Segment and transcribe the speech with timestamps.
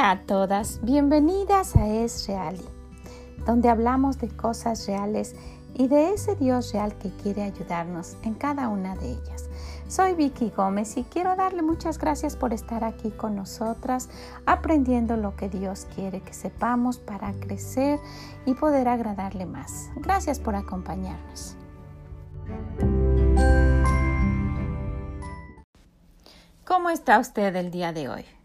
[0.00, 2.56] Hola a todas, bienvenidas a Es Real,
[3.44, 5.36] donde hablamos de cosas reales
[5.74, 9.50] y de ese Dios real que quiere ayudarnos en cada una de ellas.
[9.88, 14.08] Soy Vicky Gómez y quiero darle muchas gracias por estar aquí con nosotras,
[14.46, 18.00] aprendiendo lo que Dios quiere que sepamos para crecer
[18.46, 19.90] y poder agradarle más.
[19.96, 21.56] Gracias por acompañarnos.
[26.64, 28.39] ¿Cómo está usted el día de hoy?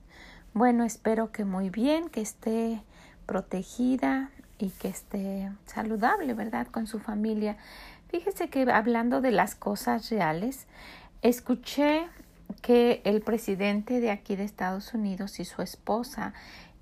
[0.55, 2.81] Bueno, espero que muy bien, que esté
[3.25, 6.67] protegida y que esté saludable, ¿verdad?
[6.67, 7.57] Con su familia.
[8.07, 10.65] Fíjese que hablando de las cosas reales,
[11.21, 12.07] escuché
[12.61, 16.33] que el presidente de aquí de Estados Unidos y su esposa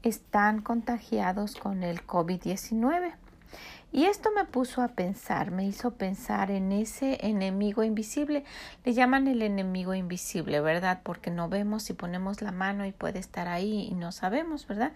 [0.03, 3.22] están contagiados con el COVID-19.
[3.93, 8.44] Y esto me puso a pensar, me hizo pensar en ese enemigo invisible.
[8.83, 11.02] Le llaman el enemigo invisible, ¿verdad?
[11.03, 14.94] Porque no vemos si ponemos la mano y puede estar ahí y no sabemos, ¿verdad?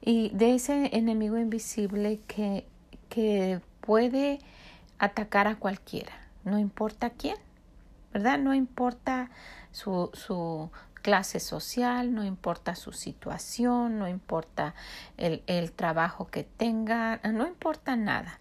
[0.00, 2.66] Y de ese enemigo invisible que,
[3.08, 4.40] que puede
[4.98, 7.36] atacar a cualquiera, no importa quién,
[8.12, 8.40] ¿verdad?
[8.40, 9.30] No importa
[9.70, 10.72] su, su
[11.06, 14.74] clase social, no importa su situación, no importa
[15.18, 18.40] el, el trabajo que tenga, no importa nada.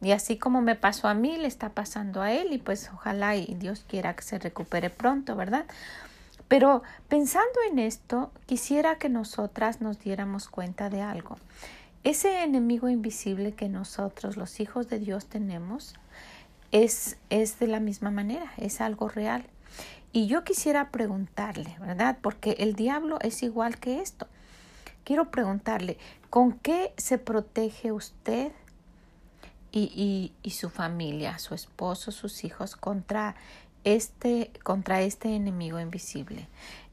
[0.00, 3.36] Y así como me pasó a mí, le está pasando a él y pues ojalá
[3.36, 5.66] y Dios quiera que se recupere pronto, ¿verdad?
[6.48, 11.36] Pero pensando en esto, quisiera que nosotras nos diéramos cuenta de algo.
[12.04, 15.94] Ese enemigo invisible que nosotros, los hijos de Dios, tenemos,
[16.72, 19.44] es, es de la misma manera, es algo real.
[20.12, 22.18] Y yo quisiera preguntarle, ¿verdad?
[22.22, 24.26] Porque el diablo es igual que esto.
[25.04, 25.98] Quiero preguntarle,
[26.30, 28.52] ¿con qué se protege usted
[29.70, 33.36] y, y, su familia, su esposo, sus hijos contra
[33.84, 36.48] este, contra este enemigo invisible?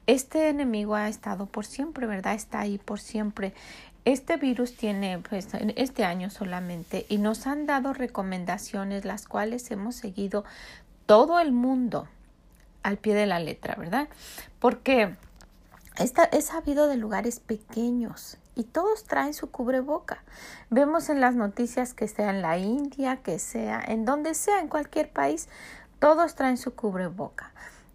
[0.06, 2.34] Este enemigo ha estado por siempre, ¿verdad?
[2.34, 3.54] Está ahí por siempre.
[4.04, 9.96] Este virus tiene pues, este año solamente y nos han dado recomendaciones las cuales hemos
[9.96, 10.44] seguido
[11.06, 12.06] todo el mundo
[12.86, 14.08] al pie de la letra, ¿verdad?
[14.60, 15.16] Porque
[15.98, 20.22] esta, he sabido de lugares pequeños y todos traen su cubreboca.
[20.70, 24.68] Vemos en las noticias que sea en la India, que sea en donde sea, en
[24.68, 25.48] cualquier país,
[25.98, 27.50] todos traen su cubreboca.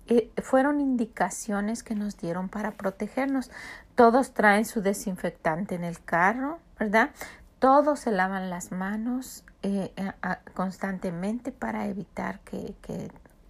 [0.07, 3.49] Y fueron indicaciones que nos dieron para protegernos.
[3.95, 7.11] Todos traen su desinfectante en el carro, ¿verdad?
[7.59, 10.11] Todos se lavan las manos eh, eh,
[10.53, 12.75] constantemente para evitar que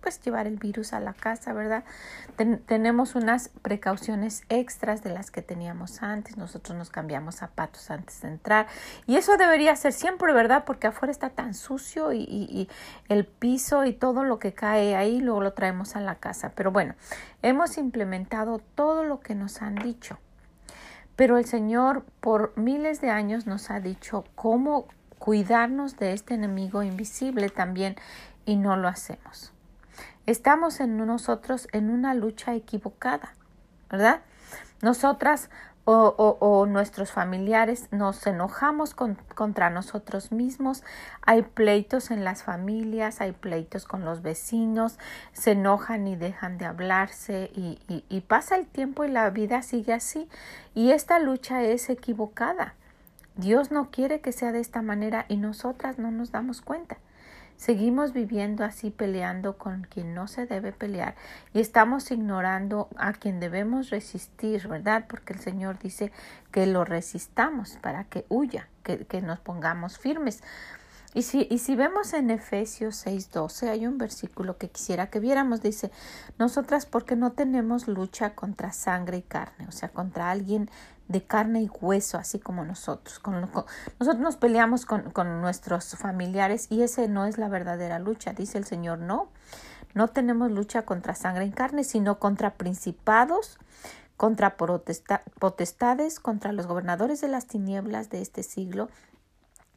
[0.02, 1.84] pues llevar el virus a la casa, ¿verdad?
[2.66, 6.38] tenemos unas precauciones extras de las que teníamos antes.
[6.38, 8.68] Nosotros nos cambiamos zapatos antes de entrar.
[9.06, 10.64] Y eso debería ser siempre, ¿verdad?
[10.66, 12.68] Porque afuera está tan sucio y,
[13.10, 16.52] el piso y todo lo que cae ahí, luego lo traemos a la casa.
[16.56, 16.96] Pero bueno,
[17.42, 20.18] hemos implementado todo lo que nos han dicho.
[21.16, 24.88] Pero el Señor por miles de años nos ha dicho cómo
[25.20, 27.96] cuidarnos de este enemigo invisible también
[28.46, 29.51] y no lo hacemos.
[30.26, 33.34] Estamos en nosotros en una lucha equivocada,
[33.90, 34.22] ¿verdad?
[34.82, 35.50] Nosotras
[35.84, 40.84] o, o, nuestros familiares nos enojamos contra nosotros mismos,
[41.24, 45.00] hay pleitos en las familias, hay pleitos con los vecinos,
[45.34, 49.64] se enojan y dejan de hablarse y, y, y pasa el tiempo y la vida
[49.64, 50.30] sigue así
[50.76, 52.76] y esta lucha es equivocada.
[53.36, 56.98] Dios no quiere que sea de esta manera y nosotras no nos damos cuenta.
[57.62, 61.14] Seguimos viviendo así peleando con quien no se debe pelear
[61.54, 65.06] y estamos ignorando a quien debemos resistir, ¿verdad?
[65.08, 66.12] Porque el Señor dice
[66.52, 70.42] que lo resistamos para que huya, que, que nos pongamos firmes.
[71.14, 75.62] Y si, y si vemos en Efesios 6:12 hay un versículo que quisiera que viéramos,
[75.62, 75.92] dice,
[76.40, 80.68] nosotras porque no tenemos lucha contra sangre y carne, o sea, contra alguien
[81.12, 83.20] de carne y hueso, así como nosotros.
[83.20, 88.34] Con, nosotros nos peleamos con, con nuestros familiares y ese no es la verdadera lucha,
[88.34, 89.30] dice el Señor, no.
[89.94, 93.60] No tenemos lucha contra sangre y carne, sino contra principados,
[94.16, 98.90] contra potestades, contra los gobernadores de las tinieblas de este siglo,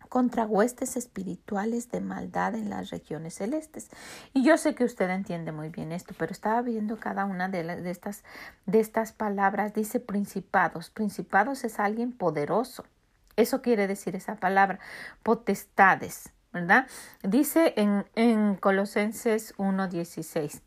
[0.09, 3.91] contra huestes espirituales de maldad en las regiones celestes.
[4.33, 7.63] Y yo sé que usted entiende muy bien esto, pero estaba viendo cada una de,
[7.65, 8.25] de, estas,
[8.67, 9.75] de estas palabras.
[9.75, 10.91] Dice principados.
[10.91, 12.85] Principados es alguien poderoso.
[13.37, 14.79] Eso quiere decir esa palabra.
[15.23, 16.87] Potestades, ¿verdad?
[17.23, 20.61] Dice en, en Colosenses 1.16.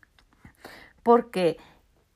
[1.02, 1.56] Porque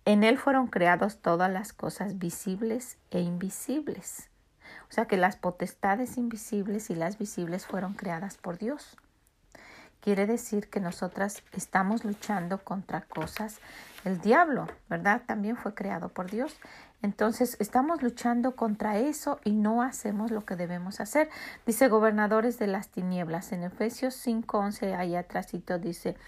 [0.04, 4.31] en él fueron creadas todas las cosas visibles e invisibles
[4.92, 8.98] o sea que las potestades invisibles y las visibles fueron creadas por Dios.
[10.02, 13.60] Quiere decir que nosotras estamos luchando contra cosas.
[14.04, 15.22] El diablo, ¿verdad?
[15.24, 16.58] También fue creado por Dios.
[17.00, 21.30] Entonces estamos luchando contra eso y no hacemos lo que debemos hacer.
[21.64, 23.52] Dice gobernadores de las tinieblas.
[23.52, 26.18] En Efesios 5:11 ahí atrásito dice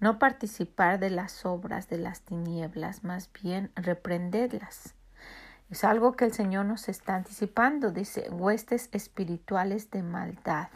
[0.00, 4.94] no participar de las obras de las tinieblas, más bien reprenderlas.
[5.70, 10.68] Es algo que el Señor nos está anticipando, dice huestes espirituales de maldad.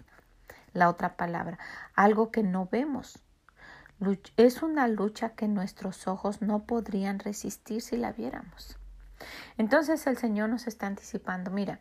[0.74, 1.58] La otra palabra,
[1.94, 3.18] algo que no vemos.
[4.36, 8.76] Es una lucha que nuestros ojos no podrían resistir si la viéramos.
[9.56, 11.78] Entonces el Señor nos está anticipando, mira,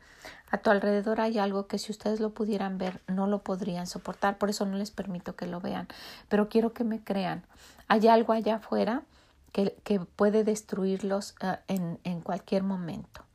[0.52, 4.38] a tu alrededor hay algo que si ustedes lo pudieran ver, no lo podrían soportar,
[4.38, 5.88] por eso no les permito que lo vean,
[6.30, 7.44] pero quiero que me crean.
[7.88, 9.04] Hay algo allá afuera
[9.52, 13.26] que, puede destruirlos uh, en, en cualquier momento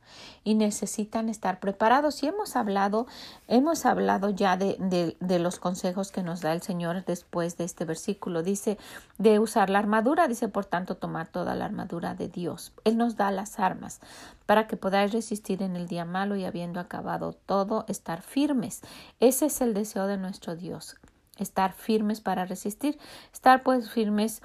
[0.43, 2.23] y necesitan estar preparados.
[2.23, 3.07] Y hemos hablado,
[3.47, 7.65] hemos hablado ya de, de, de, los consejos que nos da el Señor después de
[7.65, 8.43] este versículo.
[8.43, 8.77] Dice
[9.17, 12.73] de usar la armadura, dice por tanto tomar toda la armadura de Dios.
[12.83, 13.99] Él nos da las armas
[14.45, 18.81] para que podáis resistir en el día malo y habiendo acabado todo, estar firmes.
[19.19, 20.95] Ese es el deseo de nuestro Dios.
[21.37, 22.97] Estar firmes para resistir,
[23.31, 24.41] estar pues firmes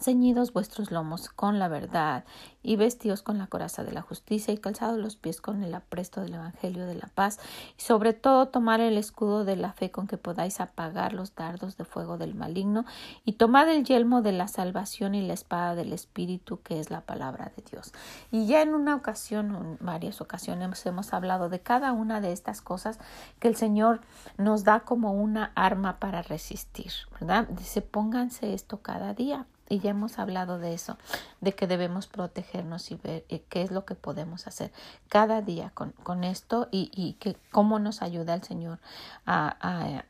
[0.00, 2.24] ceñidos vuestros lomos con la verdad
[2.62, 6.22] y vestidos con la coraza de la justicia y calzados los pies con el apresto
[6.22, 7.38] del evangelio de la paz
[7.78, 11.76] y sobre todo tomar el escudo de la fe con que podáis apagar los dardos
[11.76, 12.84] de fuego del maligno
[13.24, 17.02] y tomad el yelmo de la salvación y la espada del espíritu que es la
[17.02, 17.92] palabra de Dios.
[18.30, 22.60] Y ya en una ocasión, en varias ocasiones hemos hablado de cada una de estas
[22.60, 22.98] cosas
[23.38, 24.00] que el Señor
[24.38, 27.46] nos da como una arma para resistir, ¿verdad?
[27.48, 30.96] Dice, pónganse esto cada día y ya hemos hablado de eso,
[31.40, 34.72] de que debemos protegernos y ver eh, qué es lo que podemos hacer
[35.08, 38.78] cada día con, con esto y, y, que cómo nos ayuda el Señor
[39.26, 40.04] a, a,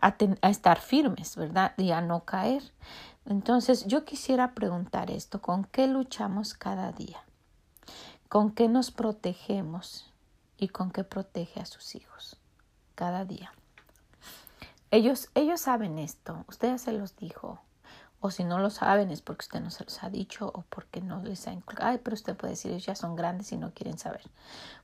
[0.00, 1.74] a, a, estar firmes, ¿verdad?
[1.76, 2.62] Y a no caer.
[3.24, 7.22] Entonces yo quisiera preguntar esto, ¿con qué luchamos cada día?
[8.28, 10.12] ¿Con qué nos protegemos
[10.58, 12.36] y con qué protege a sus hijos
[12.96, 13.52] cada día?
[14.90, 17.60] Ellos, ellos saben esto, usted ya se los dijo,
[18.26, 21.00] o si no lo saben es porque usted no se los ha dicho o porque
[21.00, 21.90] no les ha inculcado.
[21.90, 24.22] Ay, pero usted puede decir, ellos ya son grandes y no quieren saber.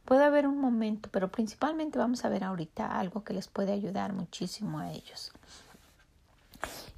[0.05, 4.12] Puede haber un momento, pero principalmente vamos a ver ahorita algo que les puede ayudar
[4.12, 5.33] muchísimo a ellos.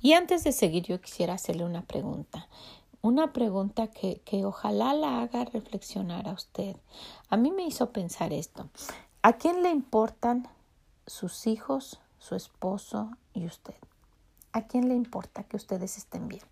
[0.01, 2.47] Y antes de seguir, yo quisiera hacerle una pregunta.
[3.01, 6.77] Una pregunta que, que ojalá la haga reflexionar a usted.
[7.31, 8.69] A mí me hizo pensar esto.
[9.23, 10.47] ¿A quién le importan
[11.07, 13.75] sus hijos, su esposo y usted?
[14.55, 16.45] ¿A quién le importa que ustedes estén bien?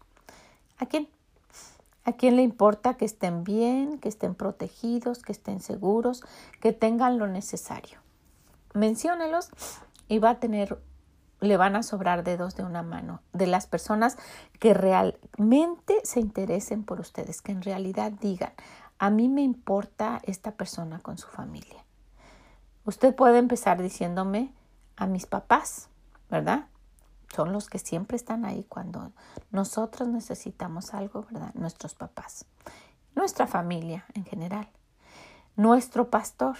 [0.76, 1.08] ¿A quién?
[2.04, 6.24] ¿A quién le importa que estén bien, que estén protegidos, que estén seguros,
[6.60, 8.00] que tengan lo necesario?
[8.74, 9.50] Menciónelos
[10.08, 10.82] y va a tener,
[11.38, 14.18] le van a sobrar dedos de una mano de las personas
[14.58, 18.52] que realmente se interesen por ustedes, que en realidad digan,
[18.98, 21.84] a mí me importa esta persona con su familia.
[22.84, 24.52] Usted puede empezar diciéndome
[24.96, 25.88] a mis papás,
[26.28, 26.66] ¿verdad?
[27.34, 29.12] Son los que siempre están ahí cuando
[29.50, 31.54] nosotros necesitamos algo, ¿verdad?
[31.54, 32.44] Nuestros papás,
[33.14, 34.68] nuestra familia en general,
[35.56, 36.56] nuestro pastor.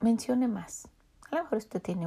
[0.00, 0.88] Mencione más.
[1.30, 2.06] A lo mejor usted tiene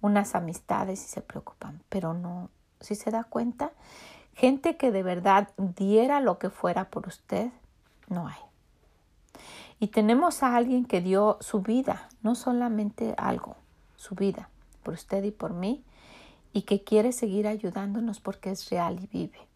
[0.00, 3.72] unas amistades y se preocupan, pero no, si se da cuenta,
[4.34, 7.50] gente que de verdad diera lo que fuera por usted,
[8.08, 8.40] no hay.
[9.80, 13.56] Y tenemos a alguien que dio su vida, no solamente algo,
[13.96, 14.48] su vida,
[14.82, 15.84] por usted y por mí,
[16.54, 19.48] y que quiere seguir ayudándonos porque es real y vive.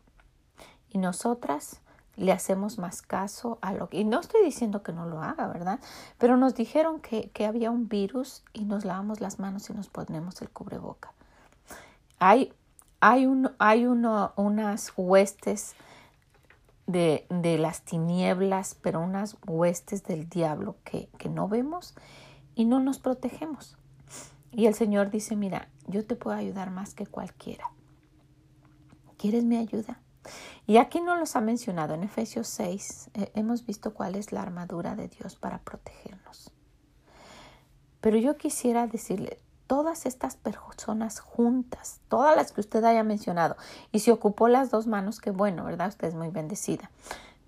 [0.91, 1.81] Y nosotras
[2.17, 3.99] le hacemos más caso a lo que...
[3.99, 5.79] Y no estoy diciendo que no lo haga, ¿verdad?
[6.19, 9.89] Pero nos dijeron que, que había un virus y nos lavamos las manos y nos
[9.89, 11.13] ponemos el cubreboca.
[12.19, 12.53] Hay,
[12.99, 15.77] hay, un, hay unas huestes
[16.89, 21.95] de, de, las tinieblas, pero unas huestes del diablo que, que no vemos
[22.57, 23.78] y no nos protegemos.
[24.53, 27.71] Y el Señor dice, mira, yo te puedo ayudar más que cualquiera.
[29.17, 30.01] ¿Quieres mi ayuda?
[30.67, 31.95] Y aquí no los ha mencionado.
[31.95, 36.53] En Efesios 6 eh, hemos visto cuál es la armadura de Dios para protegernos.
[38.01, 43.57] Pero yo quisiera decirle, todas estas personas juntas, todas las que usted haya mencionado,
[43.93, 45.89] y si ocupó las dos manos, qué bueno, ¿verdad?
[45.89, 46.91] Usted es muy bendecida.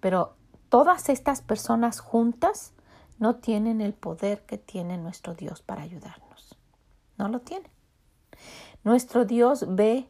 [0.01, 0.35] Pero
[0.69, 2.73] todas estas personas juntas
[3.19, 6.30] no tienen el poder que tiene nuestro Dios para ayudarnos.
[7.21, 7.71] No lo tienen.
[8.83, 10.09] Nuestro Dios ve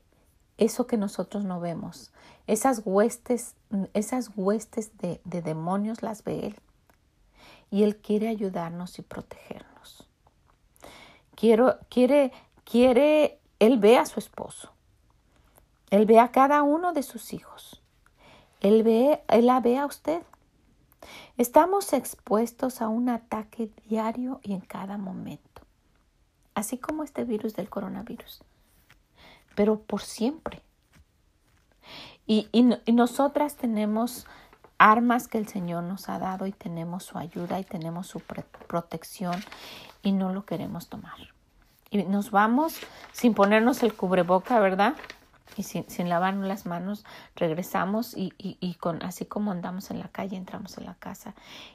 [0.59, 2.13] eso que nosotros no vemos.
[2.47, 3.57] Esas huestes,
[3.95, 6.57] esas huestes de, de demonios las ve Él.
[7.69, 10.07] Y Él quiere ayudarnos y protegernos.
[11.35, 12.31] Quiero, quiere,
[12.63, 14.71] quiere, Él ve a su esposo.
[15.91, 17.83] Él ve a cada uno de sus hijos.
[18.61, 20.23] Él ve, Él la ve a usted.
[21.39, 25.63] Estamos expuestos a un ataque diario y en cada momento,
[26.61, 28.43] así como este virus del coronavirus,
[29.55, 30.63] pero por siempre.
[32.27, 32.49] Y,
[32.93, 34.27] nosotras tenemos
[34.79, 39.35] armas que el Señor nos ha dado y tenemos su ayuda y tenemos su protección
[40.03, 41.35] y no lo queremos tomar.
[41.91, 42.79] Y nos vamos
[43.11, 44.95] sin ponernos el cubreboca, ¿verdad?
[45.57, 47.05] Y sin, lavarnos las manos
[47.37, 51.35] regresamos y, y, con así como andamos en la calle entramos en la casa.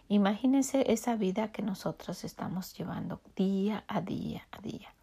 [0.10, 4.94] Imagínense esa vida que nosotros estamos llevando día a día a día.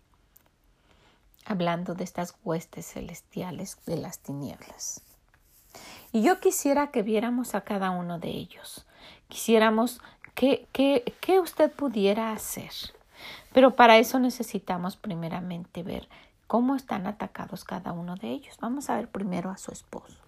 [1.44, 5.02] Hablando de estas huestes celestiales de las tinieblas.
[6.12, 8.86] Y yo quisiera que viéramos a cada uno de ellos.
[9.28, 10.00] Quisiéramos
[10.34, 12.72] que usted pudiera hacer.
[13.52, 16.08] Pero para eso necesitamos primeramente ver
[16.52, 18.58] cómo están atacados cada uno de ellos.
[18.60, 20.18] Vamos a ver primero a su esposo.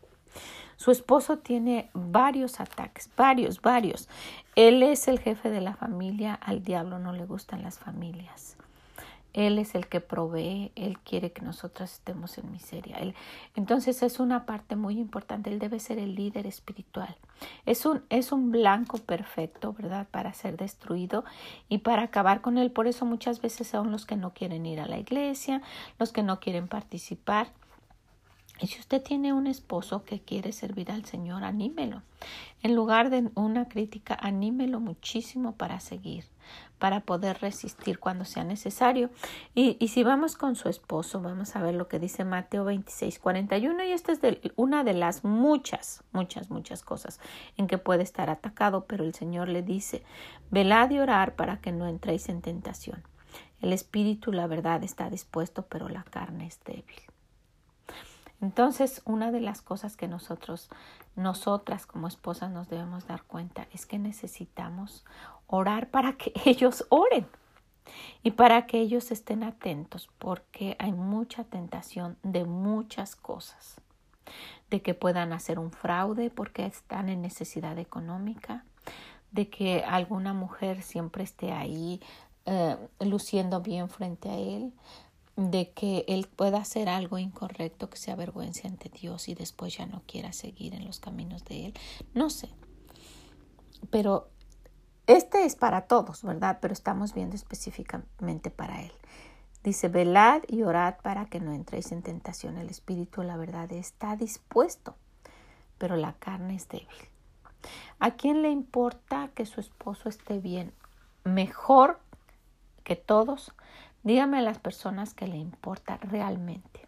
[0.76, 4.08] Su esposo tiene varios ataques, varios, varios.
[4.56, 8.56] Él es el jefe de la familia, al diablo no le gustan las familias.
[9.34, 12.96] Él es el que provee, Él quiere que nosotros estemos en miseria.
[12.98, 13.14] Él,
[13.56, 17.16] entonces es una parte muy importante, Él debe ser el líder espiritual.
[17.66, 20.06] Es un, es un blanco perfecto, ¿verdad?
[20.10, 21.24] Para ser destruido
[21.68, 22.70] y para acabar con Él.
[22.70, 25.62] Por eso muchas veces son los que no quieren ir a la iglesia,
[25.98, 27.48] los que no quieren participar.
[28.60, 32.02] Y si usted tiene un esposo que quiere servir al Señor, anímelo.
[32.62, 36.24] En lugar de una crítica, anímelo muchísimo para seguir,
[36.84, 39.08] para poder resistir cuando sea necesario.
[39.54, 43.20] Y, y si vamos con su esposo, vamos a ver lo que dice Mateo 26,
[43.20, 43.84] 41.
[43.84, 47.20] Y esta es de, una de las muchas, muchas, muchas cosas
[47.56, 48.84] en que puede estar atacado.
[48.84, 50.04] Pero el Señor le dice,
[50.50, 53.02] velad y orar para que no entréis en tentación.
[53.62, 57.00] El espíritu, la verdad, está dispuesto, pero la carne es débil.
[58.42, 60.68] Entonces, una de las cosas que nosotros,
[61.16, 65.02] nosotras como esposas nos debemos dar cuenta es que necesitamos
[65.46, 67.26] orar para que ellos oren
[68.22, 73.80] y para que ellos estén atentos porque hay mucha tentación de muchas cosas
[74.70, 78.64] de que puedan hacer un fraude porque están en necesidad económica,
[79.30, 82.00] de que alguna mujer siempre esté ahí
[82.46, 84.72] eh, luciendo bien frente a él,
[85.36, 89.86] de que él pueda hacer algo incorrecto que sea vergüenza ante Dios y después ya
[89.86, 91.74] no quiera seguir en los caminos de él.
[92.14, 92.48] No sé.
[93.90, 94.28] Pero
[95.06, 96.58] este es para todos, ¿verdad?
[96.60, 98.92] Pero estamos viendo específicamente para él.
[99.62, 102.58] Dice, velad y orad para que no entréis en tentación.
[102.58, 104.96] El espíritu, la verdad, está dispuesto,
[105.78, 106.88] pero la carne es débil.
[107.98, 110.72] ¿A quién le importa que su esposo esté bien?
[111.24, 111.98] Mejor
[112.82, 113.54] que todos
[114.04, 116.86] Dígame a las personas que le importa realmente.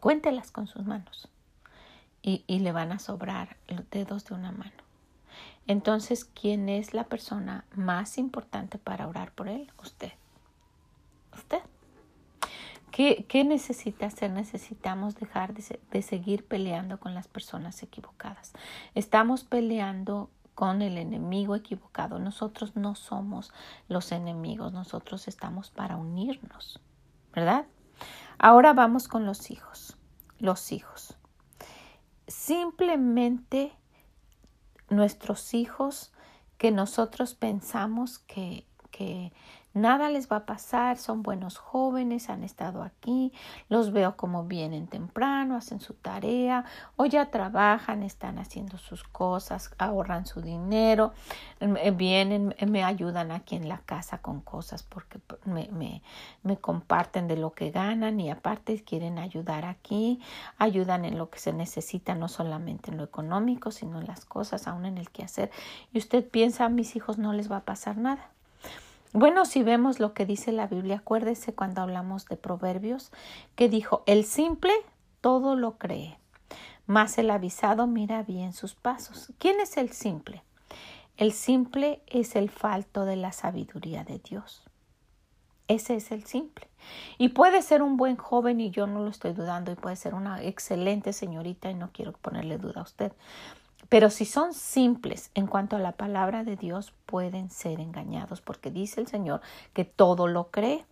[0.00, 1.28] Cuéntelas con sus manos
[2.22, 4.87] y, y le van a sobrar los dedos de una mano.
[5.68, 9.70] Entonces, ¿quién es la persona más importante para orar por él?
[9.80, 10.12] Usted.
[11.34, 11.60] Usted.
[12.90, 14.30] ¿Qué, qué necesita hacer?
[14.30, 18.54] Necesitamos dejar de, de seguir peleando con las personas equivocadas.
[18.94, 22.18] Estamos peleando con el enemigo equivocado.
[22.18, 23.52] Nosotros no somos
[23.88, 26.80] los enemigos, nosotros estamos para unirnos,
[27.32, 27.66] ¿verdad?
[28.38, 29.98] Ahora vamos con los hijos.
[30.38, 31.16] Los hijos.
[32.26, 33.72] Simplemente
[34.90, 36.12] nuestros hijos
[36.58, 38.67] que nosotros pensamos que,
[38.98, 39.32] que
[39.74, 43.32] Nada les va a pasar, son buenos jóvenes, han estado aquí,
[43.68, 46.64] los veo como vienen temprano, hacen su tarea
[46.96, 51.12] o ya trabajan, están haciendo sus cosas, ahorran su dinero,
[51.94, 56.02] vienen, me ayudan aquí en la casa con cosas porque me,
[56.42, 60.20] me, comparten de lo que ganan y aparte quieren ayudar aquí,
[60.56, 64.66] ayudan en lo que se necesita, no solamente en lo económico, sino en las cosas,
[64.66, 65.50] aún en el que hacer.
[65.92, 68.30] Y usted piensa, mis hijos no les va a pasar nada.
[69.12, 73.10] Bueno, si vemos lo que dice la Biblia, acuérdese cuando hablamos de Proverbios,
[73.56, 74.72] que dijo, el simple
[75.20, 76.18] todo lo cree,
[76.86, 79.32] mas el avisado mira bien sus pasos.
[79.38, 80.42] ¿Quién es el simple?
[81.16, 84.62] El simple es el falto de la sabiduría de Dios.
[85.68, 86.68] Ese es el simple.
[87.18, 90.14] Y puede ser un buen joven, y yo no lo estoy dudando, y puede ser
[90.14, 93.12] una excelente señorita, y no quiero ponerle duda a usted.
[93.88, 98.70] Pero si son simples en cuanto a la palabra de Dios, pueden ser engañados, porque
[98.70, 99.40] dice el Señor
[99.72, 100.84] que todo lo cree.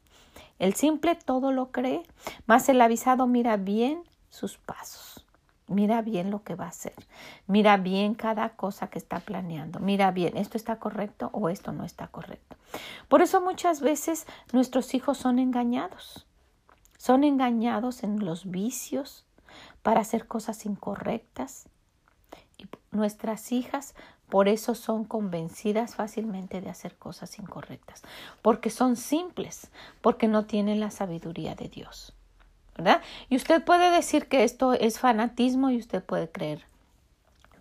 [0.58, 2.02] El simple todo lo cree,
[2.46, 5.26] mas el avisado mira bien sus pasos.
[5.68, 6.94] Mira bien lo que va a hacer.
[7.46, 9.80] Mira bien cada cosa que está planeando.
[9.80, 12.56] Mira bien, esto está correcto o esto no está correcto.
[13.08, 16.26] Por eso muchas veces nuestros hijos son engañados.
[16.98, 19.26] Son engañados en los vicios
[19.82, 21.68] para hacer cosas incorrectas,
[22.96, 23.94] nuestras hijas
[24.28, 28.02] Por eso son convencidas fácilmente de hacer cosas incorrectas,
[28.42, 32.12] porque son simples, porque no tienen la sabiduría de Dios.
[32.76, 33.00] ¿Verdad?
[33.30, 36.64] Y usted puede decir que esto es fanatismo y usted puede creer.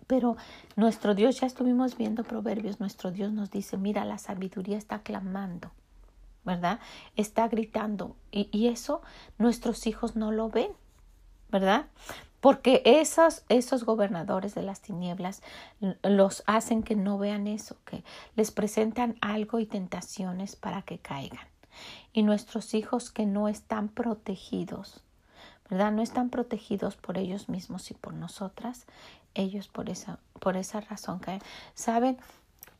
[0.06, 0.36] Pero
[0.76, 5.70] nuestro Dios, ya estuvimos viendo proverbios, nuestro Dios nos dice, mira, la sabiduría está clamando,
[6.44, 6.80] ¿verdad?
[7.16, 8.14] Está gritando.
[8.30, 9.02] Y, y eso
[9.38, 10.70] nuestros hijos no lo ven,
[11.50, 11.86] ¿verdad?
[12.40, 15.42] Porque esos, esos gobernadores de las tinieblas
[16.02, 21.46] los hacen que no vean eso, que les presentan algo y tentaciones para que caigan.
[22.12, 25.02] Y nuestros hijos que no están protegidos,
[25.68, 25.92] ¿verdad?
[25.92, 28.86] No están protegidos por ellos mismos y por nosotras,
[29.34, 31.42] ellos por esa, por esa razón caen.
[31.74, 32.18] ¿Saben?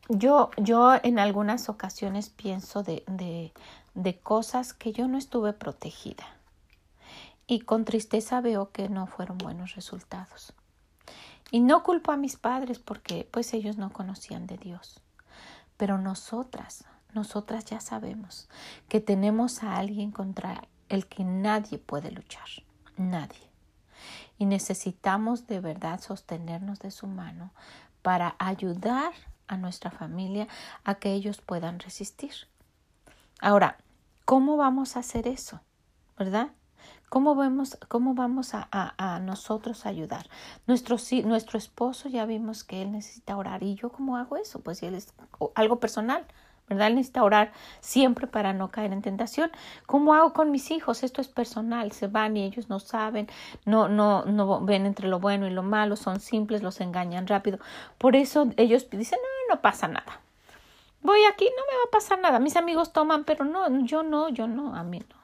[0.09, 3.51] Yo, yo en algunas ocasiones pienso de, de,
[3.93, 6.36] de cosas que yo no estuve protegida
[7.47, 10.53] y con tristeza veo que no fueron buenos resultados.
[11.49, 15.01] Y no culpo a mis padres porque pues ellos no conocían de Dios.
[15.77, 18.49] Pero nosotras, nosotras ya sabemos
[18.89, 22.47] que tenemos a alguien contra el que nadie puede luchar,
[22.97, 23.49] nadie.
[24.37, 27.53] Y necesitamos de verdad sostenernos de su mano
[28.01, 29.13] para ayudar
[29.47, 30.47] a nuestra familia
[30.83, 32.33] a que ellos puedan resistir.
[33.39, 33.77] Ahora,
[34.25, 35.61] ¿cómo vamos a hacer eso?
[36.17, 36.49] ¿Verdad?
[37.09, 40.27] ¿Cómo, vemos, cómo vamos a, a, nosotros ayudar?
[40.67, 43.63] Nuestro, nuestro esposo ya vimos que él necesita orar.
[43.63, 44.59] ¿Y yo cómo hago eso?
[44.59, 45.13] Pues él es
[45.55, 46.25] algo personal,
[46.67, 46.87] ¿verdad?
[46.87, 49.51] Él necesita orar siempre para no caer en tentación.
[49.85, 51.01] ¿Cómo hago con mis hijos?
[51.01, 51.93] Esto es personal.
[51.93, 53.29] Se van y ellos no saben,
[53.63, 57.59] no, no, no ven entre lo bueno y lo malo, son simples, los engañan rápido.
[57.97, 60.19] Por eso ellos dicen, no, no pasa nada.
[61.01, 62.39] Voy aquí, no me va a pasar nada.
[62.39, 65.16] Mis amigos toman, pero no, yo no, yo no, a mí no.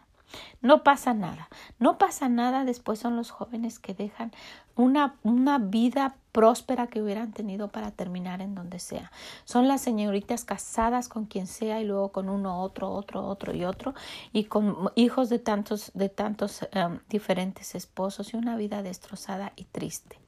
[0.62, 1.50] No pasa nada.
[1.80, 2.66] No pasa nada.
[2.66, 4.32] Después son los jóvenes que dejan
[4.76, 9.12] una, una vida próspera que hubieran tenido para terminar en donde sea.
[9.46, 13.64] Son las señoritas casadas con quien sea y luego con uno, otro, otro, otro y
[13.66, 13.94] otro
[14.32, 19.66] y con hijos de tantos, de tantos em, diferentes esposos y una vida destrozada y
[19.66, 20.20] triste.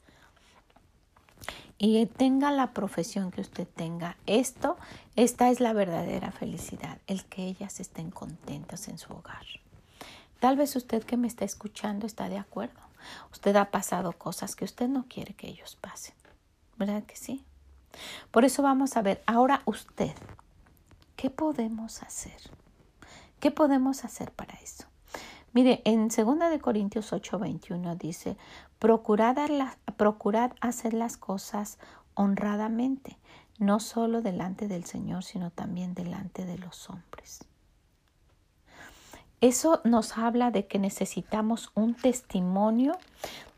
[1.77, 4.77] Y tenga la profesión que usted tenga, esto,
[5.17, 9.45] esta es la verdadera felicidad, el que ellas estén contentas en su hogar.
[10.45, 12.79] Tal vez usted que me está escuchando está de acuerdo.
[13.31, 16.13] Usted ha pasado cosas que usted no quiere que ellos pasen.
[16.77, 17.43] ¿Verdad que sí?
[18.29, 20.13] Por eso vamos a ver ahora usted,
[21.15, 22.39] ¿qué podemos hacer?
[23.39, 24.83] ¿Qué podemos hacer para eso?
[25.51, 28.37] Mire, en 2 de Corintios 8:21 dice,
[28.77, 29.37] procurad,
[29.97, 31.79] procurad hacer las cosas
[32.13, 33.17] honradamente,
[33.57, 37.39] no solo delante del Señor, sino también delante de los hombres.
[39.45, 42.97] Eso nos habla de que necesitamos un testimonio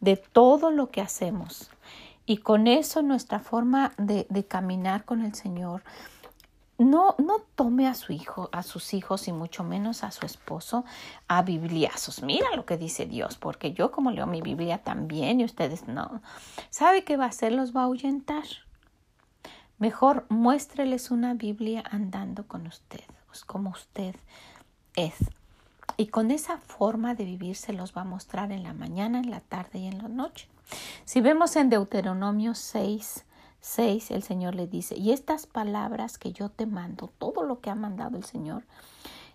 [0.01, 1.71] de todo lo que hacemos.
[2.25, 5.83] Y con eso nuestra forma de, caminar con el Señor,
[6.77, 10.83] no, no tome a su hijo, a sus hijos y mucho menos a su esposo
[11.29, 12.21] a bibliazos.
[12.21, 16.21] Mira lo que dice Dios, porque yo como leo mi Biblia también y ustedes no.
[16.69, 17.53] ¿Sabe qué va a hacer?
[17.53, 18.43] Los va a ahuyentar.
[19.77, 24.17] Mejor muéstreles una Biblia andando con usted, pues como usted
[24.93, 25.15] es.
[25.97, 29.31] Y con esa forma de vivir se los va a mostrar en la mañana, en
[29.31, 30.47] la tarde y en la noche.
[31.05, 33.25] Si vemos en Deuteronomio 6,
[33.61, 37.71] 6, el Señor le dice, y estas palabras que yo te mando, todo lo que
[37.71, 38.63] ha mandado el Señor,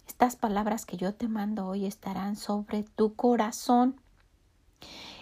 [0.06, 4.00] estas palabras que yo te mando hoy estarán sobre tu corazón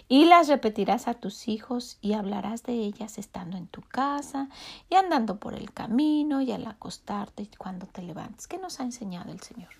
[0.08, 4.48] y las repetirás a tus hijos y hablarás de ellas estando en tu casa
[4.88, 8.48] y andando por el camino y al acostarte y cuando te levantes.
[8.48, 9.79] ¿Qué nos ha enseñado el Señor?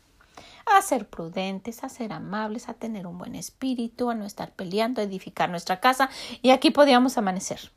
[0.78, 5.00] A ser prudentes, a ser amables, a tener un buen espíritu, a no estar peleando,
[5.00, 6.11] a edificar nuestra casa.
[6.42, 7.72] Y aquí podíamos amanecer.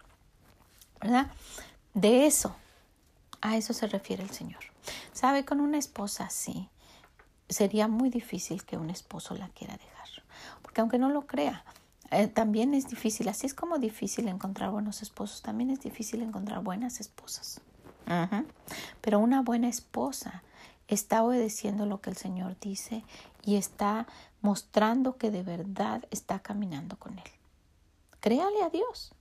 [1.02, 1.28] ¿Verdad?
[1.94, 2.56] De eso,
[3.42, 4.62] a eso se refiere el Señor.
[5.12, 5.46] ¿Sabe?
[5.46, 6.70] Con una esposa así,
[7.50, 10.24] sería muy difícil que un esposo la quiera dejar.
[10.62, 11.64] Porque aunque no lo crea,
[12.12, 16.64] eh, también es difícil, así es como difícil encontrar buenos esposos, también es difícil encontrar
[16.64, 17.62] buenas esposas.
[19.02, 20.44] Pero una buena esposa
[20.94, 23.04] está obedeciendo lo que el Señor dice
[23.44, 24.08] y está
[24.42, 27.32] mostrando que de verdad está caminando con Él.
[28.20, 29.14] Créale a Dios.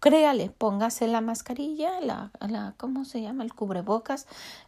[0.00, 3.44] Créale, póngase la mascarilla, la, la ¿cómo se llama?
[3.44, 4.26] El cubrebocas,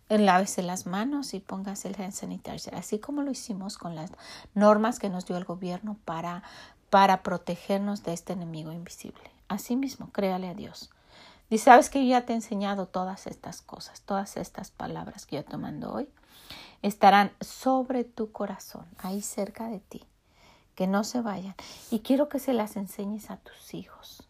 [0.09, 4.13] lávese las manos y póngase el hand sanitizer, así como lo hicimos con las
[4.55, 6.45] normas que nos dio el gobierno para,
[6.89, 9.29] para protegernos de este enemigo invisible.
[9.49, 10.91] Asimismo, créale a Dios.
[11.51, 15.37] Y sabes que yo ya te he enseñado todas estas cosas, todas estas palabras que
[15.37, 16.09] yo te mando hoy,
[16.83, 20.05] estarán sobre tu corazón, ahí cerca de ti,
[20.75, 21.55] que no se vayan.
[21.91, 24.23] Y quiero que se las enseñes a tus hijos.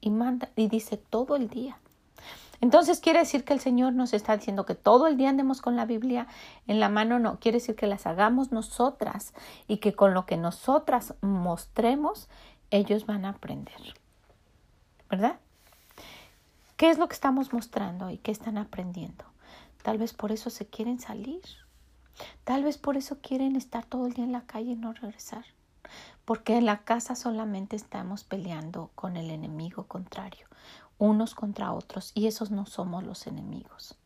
[0.00, 1.78] Y manda, y dice todo el día.
[2.60, 5.76] Entonces quiere decir que el Señor nos está diciendo que todo el día andemos con
[5.76, 6.26] la Biblia
[6.66, 9.34] en la mano, no, quiere decir que las hagamos nosotras
[9.68, 12.28] y que con lo que nosotras mostremos,
[12.70, 13.94] ellos van a aprender.
[15.10, 15.38] ¿Verdad?
[16.76, 19.24] ¿Qué es lo que estamos mostrando y qué están aprendiendo?
[19.82, 21.42] Tal vez por eso se quieren salir.
[22.44, 25.44] Tal vez por eso quieren estar todo el día en la calle y no regresar.
[26.26, 30.46] Porque en la casa solamente estamos peleando con el enemigo contrario
[30.98, 33.96] unos contra otros y esos no somos los enemigos.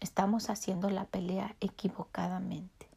[0.00, 2.88] Estamos haciendo la pelea equivocadamente.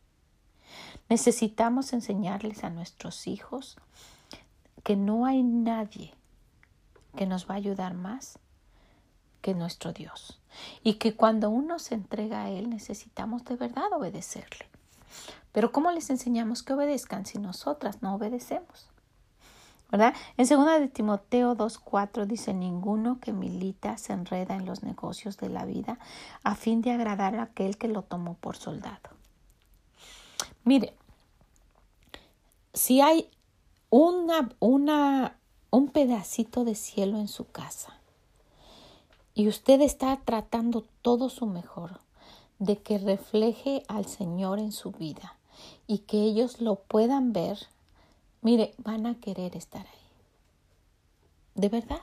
[1.09, 3.77] Necesitamos enseñarles a nuestros hijos
[4.83, 6.13] que no hay nadie
[7.15, 8.39] que nos va a ayudar más
[9.45, 10.39] que nuestro Dios
[10.81, 14.65] y que cuando uno se entrega a Él necesitamos de verdad obedecerle.
[15.51, 18.89] Pero ¿cómo les enseñamos que obedezcan si nosotras no obedecemos?
[19.91, 20.15] ¿verdad?
[20.37, 25.49] En segunda de Timoteo 2.4 dice, ninguno que milita se enreda en los negocios de
[25.49, 25.99] la vida
[26.43, 29.11] a fin de agradar a aquel que lo tomó por soldado.
[30.63, 30.95] Mire,
[32.73, 33.29] si hay
[33.91, 35.37] una, una,
[35.69, 37.99] un pedacito de cielo en su casa
[39.35, 41.99] y usted está tratando todo su mejor
[42.57, 45.37] de que refleje al Señor en su vida
[45.85, 47.67] y que ellos lo puedan ver
[48.45, 50.07] Mire, van a querer estar ahí.
[51.55, 52.01] De verdad.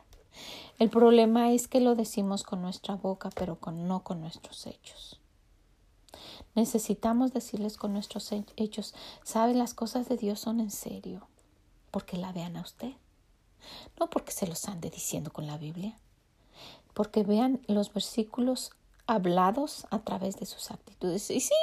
[0.81, 5.21] El problema es que lo decimos con nuestra boca, pero con, no con nuestros hechos.
[6.57, 8.92] Necesitamos decirles con nuestros hechos,
[9.23, 11.29] sabe, las cosas de Dios son en serio,
[11.92, 12.90] porque la vean a usted,
[14.01, 15.97] no porque se los ande diciendo con la Biblia,
[16.94, 18.72] porque vean los versículos
[19.07, 21.31] hablados a través de sus actitudes.
[21.31, 21.55] Y sí,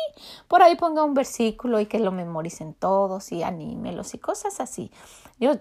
[0.47, 4.91] por ahí ponga un versículo y que lo memoricen todos y anímelos y cosas así.
[5.39, 5.53] Yo,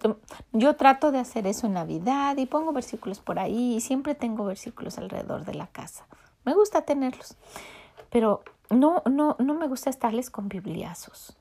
[0.52, 4.44] yo trato de hacer eso en Navidad y pongo versículos por ahí y siempre tengo
[4.44, 6.06] versículos alrededor de la casa.
[6.44, 7.36] Me gusta tenerlos,
[8.10, 11.36] pero no, no, no me gusta estarles con bibliazos.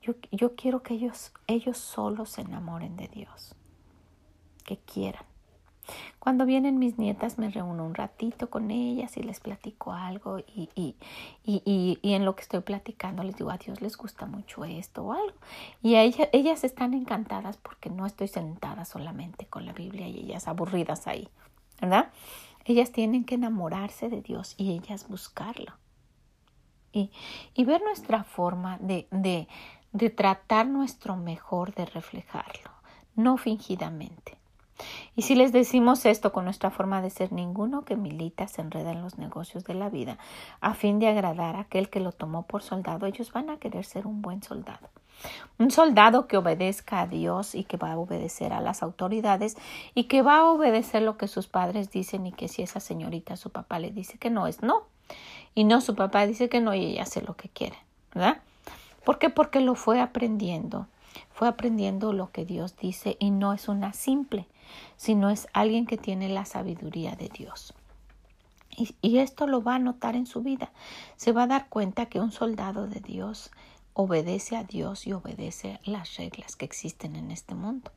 [0.00, 3.54] Yo, yo quiero que ellos, ellos solos se enamoren de Dios,
[4.64, 5.24] que quieran
[6.18, 10.70] cuando vienen mis nietas me reúno un ratito con ellas y les platico algo y,
[10.74, 10.96] y,
[11.44, 15.04] y, y, en lo que estoy platicando les digo a Dios les gusta mucho esto
[15.04, 15.36] o algo.
[15.82, 20.48] Y ella, ellas están encantadas porque no estoy sentada solamente con la Biblia y ellas
[20.48, 21.28] aburridas ahí,
[21.80, 22.10] ¿verdad?
[22.64, 25.72] Ellas tienen que enamorarse de Dios y ellas buscarlo.
[26.92, 27.10] Y,
[27.54, 29.48] y ver nuestra forma de, de,
[29.92, 32.70] de tratar nuestro mejor de reflejarlo,
[33.16, 34.38] no fingidamente.
[35.16, 38.92] Y si les decimos esto con nuestra forma de ser, ninguno que milita se enreda
[38.92, 40.18] en los negocios de la vida
[40.60, 43.84] a fin de agradar a aquel que lo tomó por soldado, ellos van a querer
[43.84, 44.88] ser un buen soldado.
[45.58, 49.56] Un soldado que obedezca a Dios y que va a obedecer a las autoridades
[49.94, 53.36] y que va a obedecer lo que sus padres dicen y que si esa señorita
[53.36, 54.82] su papá le dice que no es no
[55.54, 57.76] y no su papá dice que no y ella hace lo que quiere,
[58.12, 58.38] ¿verdad?
[59.04, 59.30] ¿Por qué?
[59.30, 60.88] Porque lo fue aprendiendo,
[61.32, 64.48] fue aprendiendo lo que Dios dice y no es una simple
[64.96, 67.74] sino es alguien que tiene la sabiduría de Dios.
[68.76, 70.72] Y, esto lo va a notar en su vida.
[71.16, 73.50] Se va a dar cuenta que un soldado de Dios
[73.92, 77.92] obedece a Dios y obedece las reglas que existen en este mundo.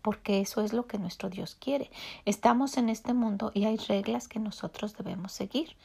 [0.00, 1.90] Porque eso es lo que nuestro Dios quiere.
[2.24, 5.76] Estamos en este mundo y hay reglas que nosotros debemos seguir,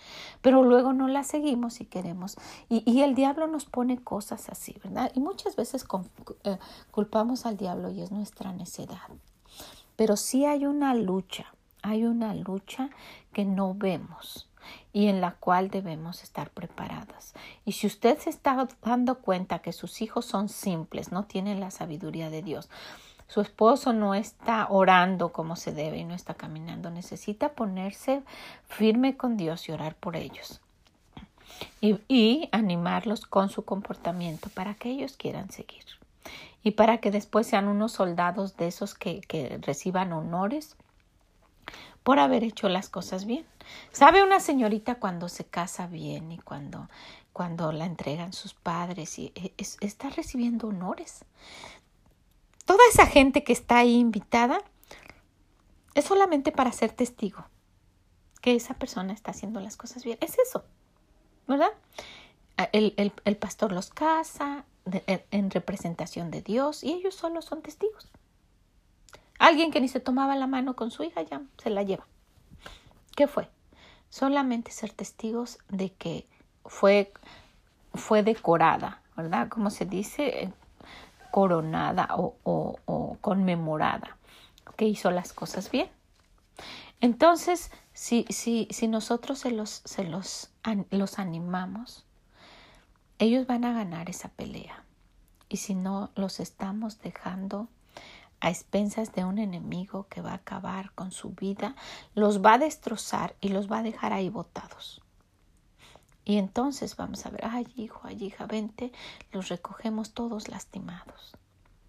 [0.42, 2.36] pero luego no las seguimos y queremos.
[2.68, 5.12] Y, y el diablo nos pone cosas así, ¿verdad?
[5.14, 5.86] Y muchas veces
[6.44, 6.58] eh,
[6.90, 9.10] culpamos al diablo y es nuestra necedad.
[9.98, 12.90] Pero sí hay una lucha, hay una lucha
[13.34, 14.48] que no vemos
[14.94, 17.34] y en la cual debemos estar preparadas.
[17.66, 21.72] Y si usted se está dando cuenta que sus hijos son simples, no tienen la
[21.72, 22.70] sabiduría de Dios,
[23.28, 28.22] su esposo no está orando como se debe y no está caminando, necesita ponerse
[28.68, 30.62] firme con Dios y orar por ellos.
[31.82, 35.84] Y, y animarlos con su comportamiento para que ellos quieran seguir
[36.68, 40.76] y para que después sean unos soldados de esos que, que reciban honores
[42.04, 43.46] por haber hecho las cosas bien.
[43.94, 46.90] ¿Sabe una señorita cuando se casa bien y cuando,
[47.32, 51.24] cuando la entregan sus padres y e, está recibiendo honores?
[52.66, 54.60] Toda esa gente que está ahí invitada
[55.96, 57.46] es solamente para ser testigo
[58.42, 60.18] que esa persona está haciendo las cosas bien.
[60.20, 60.66] Es eso,
[61.48, 61.72] ¿verdad?
[62.74, 64.66] El, el, el pastor los casa,
[65.32, 68.10] en representación de Dios y ellos solo son testigos.
[69.40, 72.08] Alguien que ni se tomaba la mano con su hija ya se la lleva.
[73.16, 73.50] ¿Qué fue?
[74.10, 76.28] Solamente ser testigos de que
[76.66, 77.12] fue,
[77.94, 79.50] fue decorada, ¿verdad?
[79.50, 80.52] Como se dice,
[81.32, 84.18] coronada o, o conmemorada,
[84.76, 85.90] que hizo las cosas bien.
[87.00, 90.50] Entonces, si, si, si nosotros se, los, se los,
[90.90, 92.06] los animamos,
[93.20, 94.84] ellos van a ganar esa pelea.
[95.50, 97.68] Y si no, los estamos dejando
[98.40, 101.76] a expensas de un enemigo que va a acabar con su vida,
[102.14, 105.02] los va a destrozar y los va a dejar ahí botados.
[106.24, 108.92] Y entonces vamos a ver, ay hijo, ay hija, vente,
[109.32, 111.36] los recogemos todos lastimados.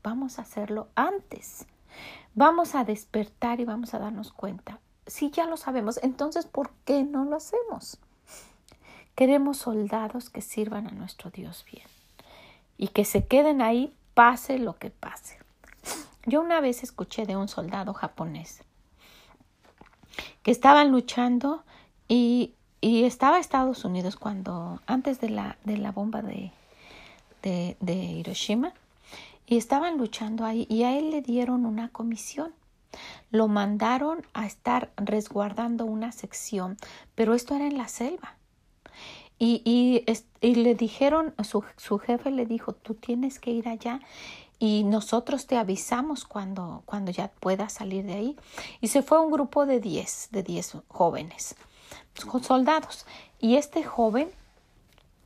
[0.03, 1.67] Vamos a hacerlo antes.
[2.35, 4.79] Vamos a despertar y vamos a darnos cuenta.
[5.07, 7.99] Si ya lo sabemos, entonces ¿por qué no lo hacemos?
[9.19, 11.89] Queremos soldados que sirvan a nuestro Dios bien
[12.77, 15.41] y que se queden ahí pase lo que pase.
[16.25, 18.63] Yo una vez escuché de un soldado japonés
[20.45, 21.65] que estaban luchando
[22.07, 26.53] y, y estaba Estados Unidos cuando antes de la, de la bomba de,
[27.43, 28.73] de, de Hiroshima
[29.49, 32.53] y estaban luchando ahí y a él le dieron una comisión.
[33.33, 36.77] Lo mandaron a estar resguardando una sección,
[37.17, 38.38] pero esto era en la selva.
[39.39, 39.63] Y,
[40.41, 44.01] y, le dijeron, su, su jefe le dijo, tú tienes que ir allá
[44.59, 48.37] y nosotros te avisamos cuando, cuando ya puedas salir de ahí.
[48.81, 51.55] Y se fue un grupo de 10, de 10 jóvenes,
[52.43, 53.07] soldados.
[53.39, 54.31] Y este joven,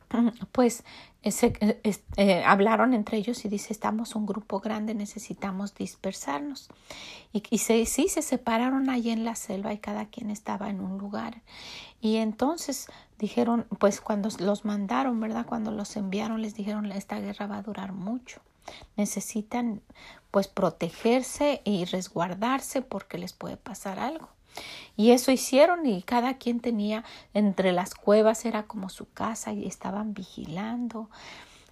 [0.51, 0.83] pues,
[1.23, 6.69] eh, eh, hablaron entre ellos y dice, estamos un grupo grande, necesitamos dispersarnos.
[7.31, 10.81] Y, y se, sí, se separaron allí en la selva y cada quien estaba en
[10.81, 11.41] un lugar.
[12.01, 15.45] Y entonces dijeron, pues cuando los mandaron, ¿verdad?
[15.45, 18.41] Cuando los enviaron, les dijeron, esta guerra va a durar mucho.
[18.97, 19.81] Necesitan
[20.29, 24.32] pues protegerse y resguardarse porque les puede pasar algo.
[24.95, 29.65] Y eso hicieron y cada quien tenía entre las cuevas era como su casa y
[29.65, 31.09] estaban vigilando.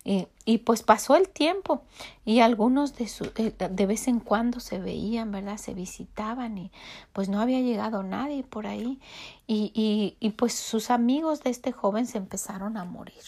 [0.04, 1.84] Y, y, pues pasó el tiempo
[2.26, 5.58] y algunos de, su, de vez en cuando se veían, ¿verdad?
[5.58, 6.72] Se visitaban y
[7.14, 9.00] pues no había llegado nadie por ahí
[9.46, 13.22] y, y, y pues sus amigos de este joven se empezaron a morir.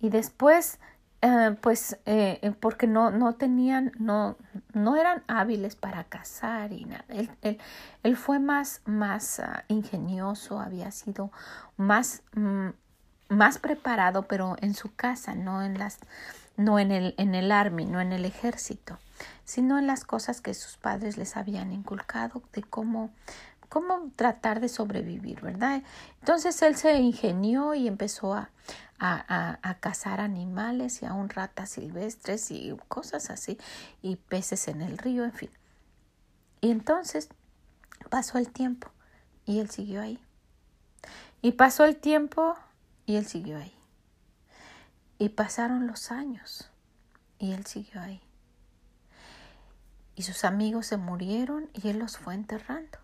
[0.00, 0.80] Y después
[1.20, 4.36] eh, pues eh, eh, porque no, no tenían, no,
[4.72, 7.04] no eran hábiles para cazar y nada.
[7.08, 7.58] Él, él,
[8.04, 11.32] él fue más, más uh, ingenioso, había sido
[11.76, 12.68] más, mm,
[13.30, 15.98] más preparado, pero en su casa, no en las,
[16.56, 18.98] no en el, en el army, no en el ejército,
[19.44, 23.10] sino en las cosas que sus padres les habían inculcado de cómo
[23.68, 25.82] cómo tratar de sobrevivir, ¿verdad?
[26.20, 28.50] Entonces él se ingenió y empezó a,
[28.98, 33.58] a, a, cazar animales y aún ratas silvestres y cosas así,
[34.02, 35.50] y peces en el río, en fin.
[36.60, 37.28] Y entonces
[38.10, 38.90] pasó el tiempo
[39.46, 40.20] y él siguió ahí.
[41.42, 42.56] Y pasó el tiempo
[43.06, 43.74] y él siguió ahí.
[45.18, 46.70] Y pasaron los años
[47.38, 48.20] y él siguió ahí.
[50.16, 52.98] Y sus amigos se murieron y él los fue enterrando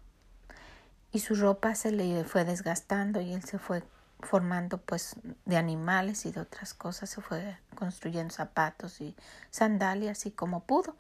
[1.15, 3.85] y su ropa se le fue desgastando y él se fue
[4.19, 9.15] formando pues de animales y de otras cosas, se fue construyendo zapatos y
[9.51, 10.97] sandalias y como pudo.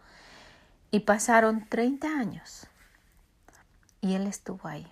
[0.92, 2.68] Y pasaron 30 años
[4.00, 4.88] y él estuvo ahí.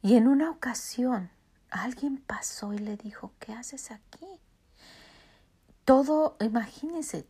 [0.00, 1.30] Y en una ocasión
[1.68, 4.26] alguien pasó y le dijo, ¿qué haces aquí?
[5.84, 7.28] Todo, imagínense,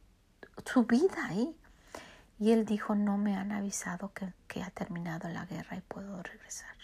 [0.64, 1.56] su vida ahí.
[2.38, 6.74] Y él dijo, no me han avisado que, ha terminado la guerra y puedo regresar.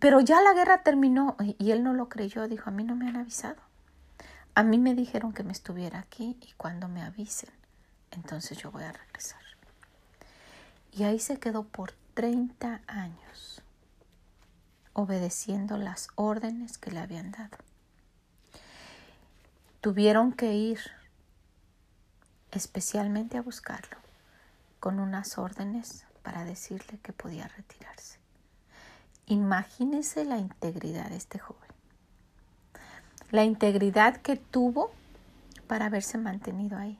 [0.00, 3.08] Pero ya la guerra terminó y él no lo creyó, dijo, a mí no me
[3.08, 3.62] han avisado.
[4.56, 7.50] A mí me dijeron que me estuviera aquí y cuando me avisen,
[8.10, 9.40] entonces yo voy a regresar.
[10.92, 13.62] Y ahí se quedó por 30 años,
[14.92, 17.58] obedeciendo las órdenes que le habían dado.
[19.80, 20.78] Tuvieron que ir
[22.56, 23.96] especialmente a buscarlo,
[24.80, 28.18] con unas órdenes para decirle que podía retirarse.
[29.26, 31.68] Imagínese la integridad de este joven.
[33.30, 34.90] La integridad que tuvo
[35.66, 36.98] para haberse mantenido ahí.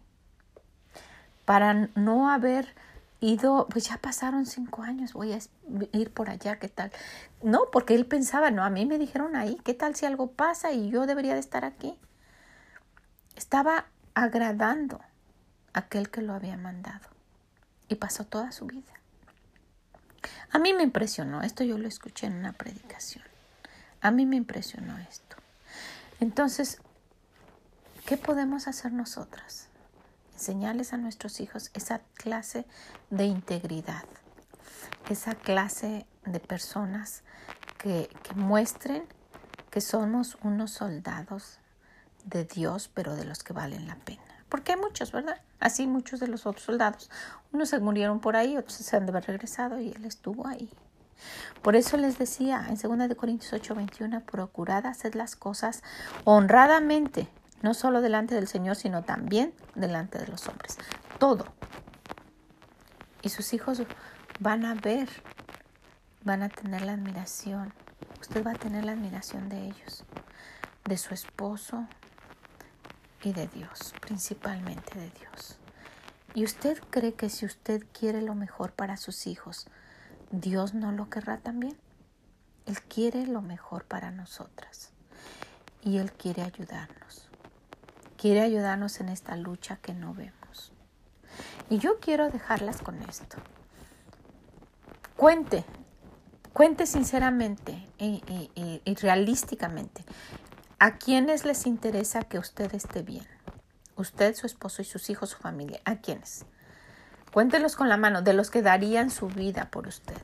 [1.44, 2.74] Para no haber
[3.20, 5.38] ido, pues ya pasaron cinco años, voy a
[5.92, 6.92] ir por allá, ¿qué tal?
[7.42, 10.72] No, porque él pensaba, no, a mí me dijeron ahí, ¿qué tal si algo pasa
[10.72, 11.98] y yo debería de estar aquí?
[13.36, 15.00] Estaba agradando
[15.74, 17.08] aquel que lo había mandado.
[17.88, 18.92] Y pasó toda su vida.
[20.50, 23.24] A mí me impresionó, esto yo lo escuché en una predicación.
[24.00, 25.36] A mí me impresionó esto.
[26.20, 26.78] Entonces,
[28.06, 29.68] ¿qué podemos hacer nosotras?
[30.32, 32.64] Enseñarles a nuestros hijos esa clase
[33.10, 34.04] de integridad,
[35.10, 37.22] esa clase de personas
[37.78, 39.04] que, que muestren
[39.70, 41.58] que somos unos soldados
[42.24, 44.23] de Dios, pero de los que valen la pena
[44.54, 45.40] porque hay muchos, ¿verdad?
[45.58, 47.10] Así muchos de los otros soldados.
[47.50, 50.70] Unos se murieron por ahí, otros se han de haber regresado y él estuvo ahí.
[51.60, 55.82] Por eso les decía en 2 de Corintios 8, 21, procurad hacer las cosas
[56.22, 57.26] honradamente,
[57.62, 60.78] no solo delante del Señor, sino también delante de los hombres.
[61.18, 61.46] Todo.
[63.22, 63.82] Y sus hijos
[64.38, 65.08] van a ver,
[66.22, 67.74] van a tener la admiración.
[68.20, 70.04] Usted va a tener la admiración de ellos,
[70.84, 71.88] de su esposo
[73.24, 75.58] y de Dios, principalmente de Dios.
[76.34, 79.66] ¿Y usted cree que si usted quiere lo mejor para sus hijos,
[80.30, 81.76] Dios no lo querrá también?
[82.66, 84.90] Él quiere lo mejor para nosotras
[85.82, 87.28] y Él quiere ayudarnos.
[88.16, 90.72] Quiere ayudarnos en esta lucha que no vemos.
[91.70, 93.36] Y yo quiero dejarlas con esto.
[95.16, 95.64] Cuente,
[96.52, 98.22] cuente sinceramente y,
[98.84, 100.04] y realísticamente
[100.84, 103.26] a quienes les interesa que usted esté bien.
[103.96, 105.80] Usted, su esposo y sus hijos, su familia.
[105.86, 106.44] ¿A quiénes?
[107.32, 110.18] Cuéntelos con la mano de los que darían su vida por usted.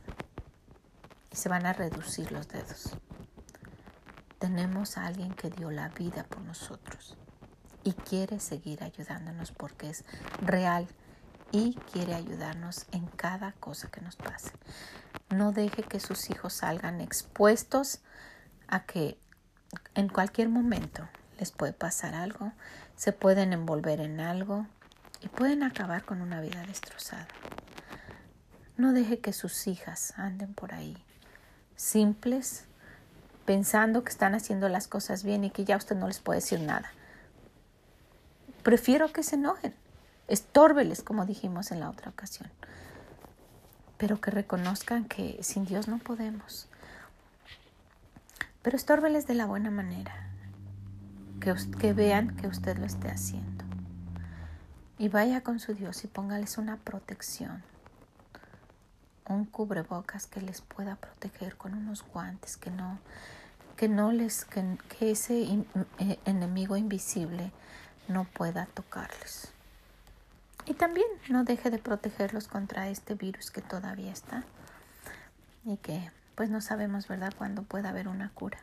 [1.33, 2.91] Y se van a reducir los dedos.
[4.39, 7.17] Tenemos a alguien que dio la vida por nosotros
[7.83, 10.05] y quiere seguir ayudándonos porque es
[10.43, 10.87] real
[11.53, 14.53] y quiere ayudarnos en cada cosa que nos pase.
[15.31, 18.01] No deje que sus hijos salgan expuestos
[18.69, 19.17] a que
[19.95, 22.53] en cualquier momento les puede pasar algo,
[22.97, 24.67] se pueden envolver en algo
[25.21, 27.29] y pueden acabar con una vida destrozada.
[28.77, 30.97] No deje que sus hijas anden por ahí
[31.81, 32.65] simples,
[33.47, 36.61] pensando que están haciendo las cosas bien y que ya usted no les puede decir
[36.61, 36.93] nada.
[38.63, 39.75] Prefiero que se enojen,
[40.29, 42.51] estórbeles, como dijimos en la otra ocasión,
[43.97, 46.69] pero que reconozcan que sin Dios no podemos.
[48.63, 50.31] Pero estórbeles de la buena manera,
[51.41, 53.65] que, vean que usted lo esté haciendo.
[54.99, 57.63] Y vaya con su Dios y póngales una protección,
[59.27, 62.99] un cubrebocas que les pueda proteger con unos guantes que no,
[63.77, 65.43] que no les, que, que ese
[65.99, 67.53] eh, enemigo invisible
[68.09, 69.53] no pueda tocarles.
[70.67, 74.45] Y también no deje de protegerlos contra este virus que todavía está
[75.65, 78.57] y que pues no sabemos, ¿verdad?, cuándo pueda haber una cura.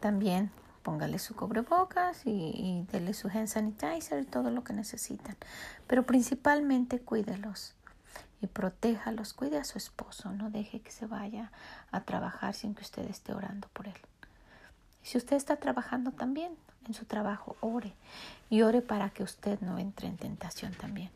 [0.00, 0.50] También
[0.82, 5.36] póngale su cubrebocas y, y su hand sanitizer y todo lo que necesitan.
[5.86, 7.76] Pero principalmente cuídelos
[8.40, 11.52] y protéjalos, cuide a su esposo, no deje que se vaya
[11.92, 13.94] a trabajar sin que usted esté orando por él.
[15.04, 16.56] Si usted está trabajando también
[16.88, 17.94] en su trabajo, ore
[18.50, 21.12] y ore para que usted no entre en tentación también,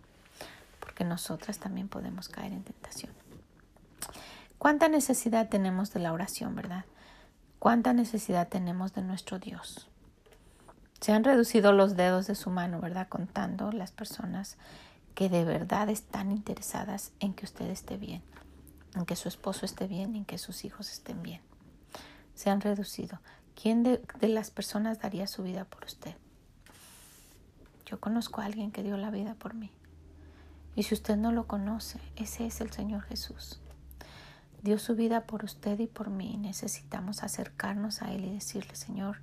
[0.78, 3.10] porque nosotras también podemos caer en tentación.
[4.58, 6.84] ¿Cuánta necesidad tenemos de la oración, verdad?
[7.58, 9.88] cuánta necesidad tenemos de nuestro Dios.
[11.00, 13.08] Se han reducido los dedos de su mano, ¿verdad?
[13.08, 14.56] Contando las personas
[15.14, 18.22] que de verdad están interesadas en que usted esté bien,
[18.94, 21.40] en que su esposo esté bien, en que sus hijos estén bien.
[22.34, 23.20] Se han reducido.
[23.60, 26.14] ¿Quién de, de las personas daría su vida por usted?
[27.86, 29.72] Yo conozco a alguien que dio la vida por mí.
[30.76, 33.60] Y si usted no lo conoce, ese es el Señor Jesús
[34.62, 36.36] dio su vida por usted y por mí.
[36.36, 39.18] Necesitamos acercarnos a Él y decirle, Señor,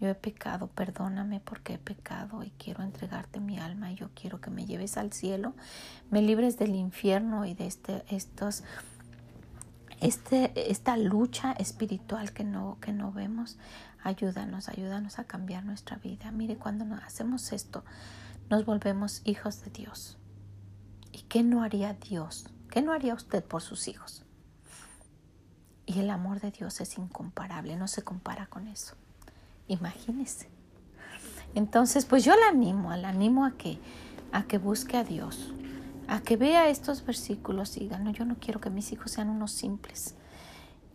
[0.00, 4.40] yo he pecado, perdóname porque he pecado y quiero entregarte mi alma y yo quiero
[4.40, 5.54] que me lleves al cielo,
[6.10, 8.64] me libres del infierno y de este, estos,
[10.00, 13.56] este, esta lucha espiritual que no, que no vemos.
[14.02, 16.30] Ayúdanos, ayúdanos a cambiar nuestra vida.
[16.30, 17.84] Mire, cuando hacemos esto,
[18.50, 20.18] nos volvemos hijos de Dios.
[21.12, 22.46] ¿Y qué no haría Dios?
[22.68, 24.23] ¿Qué no haría usted por sus hijos?
[25.86, 28.94] Y el amor de Dios es incomparable, no se compara con eso.
[29.68, 30.48] Imagínese.
[31.54, 33.78] Entonces, pues yo la animo, la animo a que,
[34.32, 35.52] a que busque a Dios,
[36.08, 39.28] a que vea estos versículos y diga, no, yo no quiero que mis hijos sean
[39.28, 40.14] unos simples.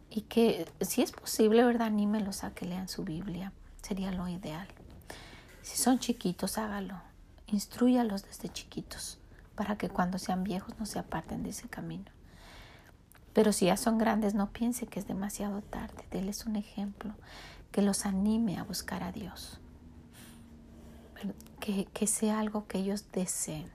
[0.10, 1.88] Y que si es posible, ¿verdad?
[1.88, 3.54] Anímelos a que lean su Biblia.
[3.82, 4.68] Sería lo ideal.
[5.62, 7.00] Si son chiquitos, hágalo.
[7.48, 9.20] Instruyalos desde chiquitos
[9.56, 12.06] para que cuando sean viejos no se aparten de ese camino.
[13.34, 16.04] Pero si ya son grandes, no piense que es demasiado tarde.
[16.12, 17.14] Deles un ejemplo
[17.72, 19.60] que los anime a buscar a Dios.
[21.60, 23.70] Que, que sea algo que ellos deseen.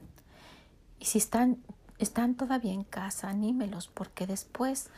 [0.98, 1.58] Y si están,
[1.98, 4.88] están todavía en casa, anímelos, porque después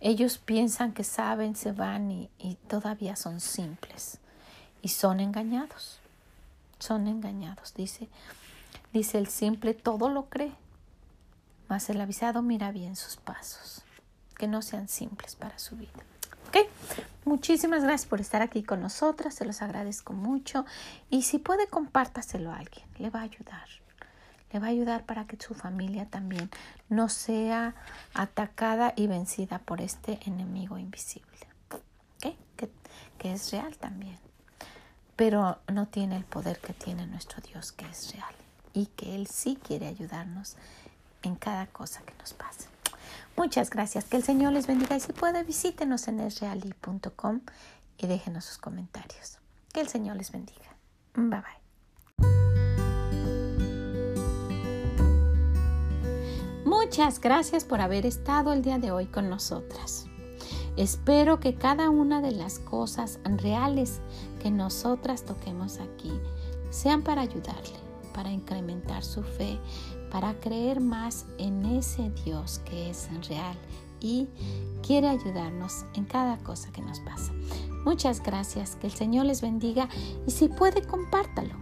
[0.00, 4.18] ellos piensan que saben, se van y, y todavía son simples.
[4.82, 6.00] Y son engañados.
[6.78, 7.72] Son engañados.
[7.72, 8.08] Dice,
[8.92, 10.52] dice el simple todo lo cree,
[11.68, 13.85] mas el avisado mira bien sus pasos
[14.36, 15.90] que no sean simples para su vida.
[16.48, 16.68] ¿Ok?
[17.24, 20.64] Muchísimas gracias por estar aquí con nosotras, se los agradezco mucho
[21.10, 23.68] y si puede compártaselo a alguien, le va a ayudar.
[24.52, 26.50] Le va a ayudar para que su familia también
[26.88, 27.74] no sea
[28.14, 31.48] atacada y vencida por este enemigo invisible.
[31.70, 32.36] ¿Ok?
[32.56, 32.70] Que,
[33.18, 34.18] que es real también.
[35.16, 38.34] Pero no tiene el poder que tiene nuestro Dios, que es real.
[38.72, 40.56] Y que Él sí quiere ayudarnos
[41.22, 42.68] en cada cosa que nos pase.
[43.36, 44.04] Muchas gracias.
[44.04, 47.40] Que el Señor les bendiga y si puede visítenos en esreali.com
[47.98, 49.38] y déjenos sus comentarios.
[49.72, 50.76] Que el Señor les bendiga.
[51.14, 51.66] Bye bye.
[56.64, 60.06] Muchas gracias por haber estado el día de hoy con nosotras.
[60.76, 64.00] Espero que cada una de las cosas reales
[64.42, 66.12] que nosotras toquemos aquí
[66.70, 67.78] sean para ayudarle,
[68.12, 69.58] para incrementar su fe,
[70.16, 73.54] para creer más en ese Dios que es real
[74.00, 74.26] y
[74.82, 77.34] quiere ayudarnos en cada cosa que nos pasa.
[77.84, 79.90] Muchas gracias, que el Señor les bendiga
[80.26, 81.54] y si puede compártalo.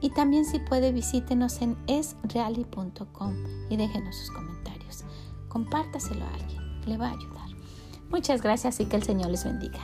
[0.00, 3.34] Y también si puede visítenos en esreali.com
[3.68, 5.04] y déjenos sus comentarios.
[5.48, 7.50] Compártaselo a alguien, le va a ayudar.
[8.08, 9.80] Muchas gracias y que el Señor les bendiga.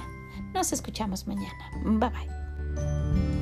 [0.55, 1.71] Nos escuchamos mañana.
[1.85, 3.38] Bye bye.